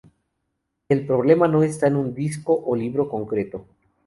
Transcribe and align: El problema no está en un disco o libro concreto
El 0.89 1.05
problema 1.05 1.47
no 1.47 1.61
está 1.61 1.85
en 1.85 1.95
un 1.95 2.15
disco 2.15 2.59
o 2.65 2.75
libro 2.75 3.07
concreto 3.07 3.67